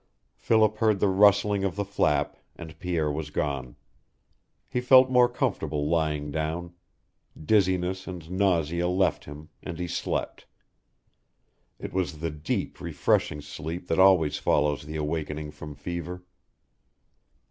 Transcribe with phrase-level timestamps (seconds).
[0.35, 3.75] Philip heard the rustling of the flap, and Pierre was gone.
[4.67, 6.73] He felt more comfortable lying down.
[7.39, 10.47] Dizziness and nausea left him, and he slept.
[11.77, 16.23] It was the deep, refreshing sleep that always follows the awakening from fever.